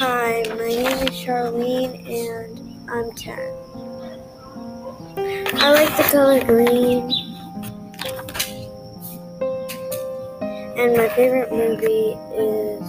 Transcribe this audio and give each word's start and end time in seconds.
Hi, 0.00 0.42
my 0.48 0.56
name 0.56 1.08
is 1.08 1.10
Sharlyn 1.10 1.92
and 2.08 2.90
I'm 2.90 3.12
10. 3.12 3.38
I 5.60 5.72
like 5.72 5.94
the 5.94 6.04
color 6.04 6.42
green. 6.42 7.12
And 10.78 10.96
my 10.96 11.06
favorite 11.10 11.52
movie 11.52 12.16
is 12.34 12.80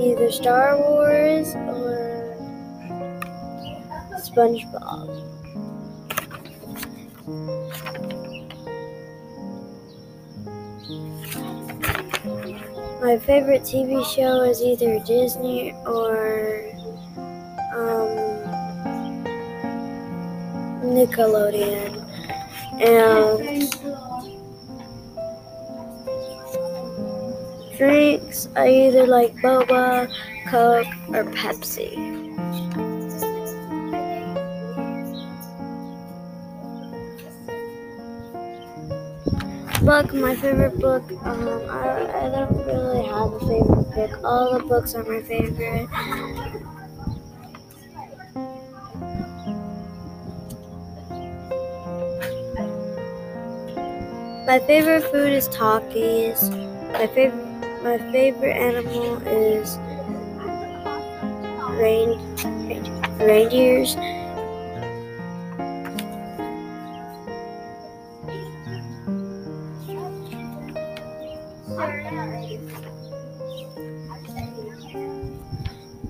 either 0.00 0.30
Star 0.30 0.78
Wars 0.78 1.56
or 1.56 2.36
SpongeBob. 4.22 5.08
My 13.00 13.18
favorite 13.18 13.62
TV 13.62 14.04
show 14.04 14.42
is 14.42 14.62
either 14.62 15.00
Disney 15.00 15.72
or 15.86 16.64
um, 17.74 18.10
Nickelodeon. 20.84 22.06
And 22.80 23.70
drinks, 27.76 28.48
I 28.54 28.68
either 28.68 29.06
like 29.06 29.34
boba, 29.36 30.12
Coke, 30.48 30.86
or 31.08 31.24
Pepsi. 31.32 32.29
Book, 39.82 40.12
my 40.14 40.34
favorite 40.36 40.78
book. 40.78 41.02
Um, 41.24 41.48
I, 41.68 42.26
I 42.26 42.28
don't 42.30 42.66
really 42.66 43.02
have 43.06 43.32
a 43.32 43.40
favorite 43.40 43.94
book. 43.94 44.20
All 44.24 44.58
the 44.58 44.64
books 44.64 44.94
are 44.94 45.02
my 45.04 45.22
favorite. 45.22 45.88
My 54.46 54.58
favorite 54.58 55.02
food 55.04 55.32
is 55.32 55.48
Takis. 55.48 56.50
My 56.92 57.06
favorite 57.06 57.46
my 57.82 57.96
favorite 58.12 58.52
animal 58.52 59.16
is 59.26 59.78
rain 61.78 62.18
reindeers. 63.18 63.96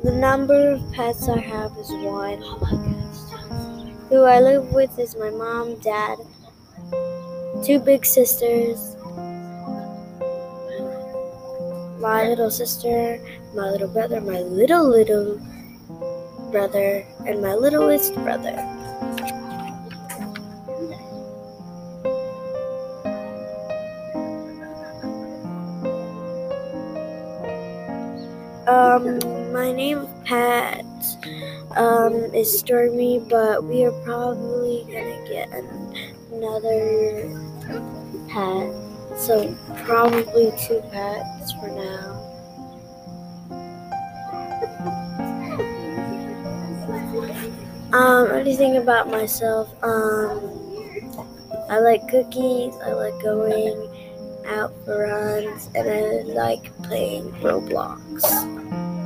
The 0.03 0.17
number 0.19 0.73
of 0.73 0.93
pets 0.93 1.29
I 1.29 1.39
have 1.39 1.71
is 1.79 1.91
one. 1.93 2.43
Who 4.09 4.25
I 4.25 4.41
live 4.41 4.73
with 4.73 4.99
is 4.99 5.15
my 5.15 5.31
mom, 5.31 5.79
dad, 5.79 6.19
two 7.65 7.79
big 7.79 8.05
sisters, 8.05 8.97
my 12.01 12.27
little 12.27 12.51
sister, 12.51 13.21
my 13.55 13.71
little 13.71 13.93
brother, 13.93 14.21
my 14.21 14.41
little 14.41 14.89
little 14.89 15.39
brother, 16.51 17.07
and 17.29 17.41
my 17.41 17.55
littlest 17.55 18.15
brother. 18.15 18.80
Um, 28.71 29.19
my 29.53 29.73
name 29.73 29.99
of 29.99 30.25
pet 30.25 30.87
um, 31.77 32.15
is 32.33 32.57
Stormy, 32.57 33.19
but 33.19 33.65
we 33.65 33.85
are 33.85 33.91
probably 34.05 34.85
gonna 34.87 35.27
get 35.29 35.51
an- 35.51 36.15
another 36.33 37.35
pet. 38.29 38.73
So 39.19 39.53
probably 39.85 40.53
two 40.57 40.81
pets 40.93 41.51
for 41.55 41.67
now. 41.67 42.17
Um, 47.93 48.31
anything 48.31 48.77
about 48.77 49.11
myself? 49.11 49.69
Um, 49.83 50.39
I 51.69 51.81
like 51.81 52.07
cookies. 52.07 52.77
I 52.85 52.93
like 52.93 53.21
going 53.21 54.10
out 54.47 54.73
for 54.85 55.03
runs, 55.03 55.69
and 55.75 55.89
I 55.89 56.23
like 56.33 56.83
playing 56.83 57.31
Roblox. 57.41 59.00